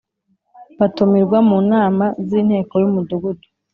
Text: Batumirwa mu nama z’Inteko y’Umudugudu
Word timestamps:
Batumirwa 0.79 1.37
mu 1.49 1.57
nama 1.71 2.05
z’Inteko 2.27 2.73
y’Umudugudu 2.81 3.45